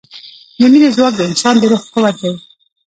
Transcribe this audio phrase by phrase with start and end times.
[0.59, 2.33] د مینې ځواک د انسان د روح قوت دی.